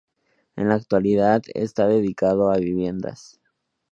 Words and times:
En 0.55 0.67
la 0.67 0.73
actualidad, 0.73 1.43
está 1.53 1.85
dedicado 1.87 2.49
a 2.49 2.57
viviendas. 2.57 3.39